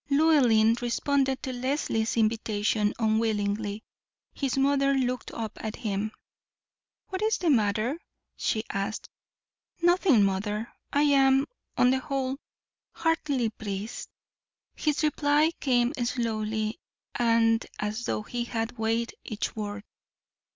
[0.09, 3.83] Llewellyn responded to Leslie's invitation unwillingly.
[4.33, 6.11] His mother looked up at him.
[7.09, 7.99] "What is the matter?"
[8.35, 9.09] she asked.
[9.79, 10.73] "Nothing, mother.
[10.91, 11.45] I am,
[11.77, 12.37] on the whole,
[12.93, 14.09] heartily pleased."
[14.73, 16.79] His reply came slowly,
[17.13, 19.83] and as though he had weighed each word.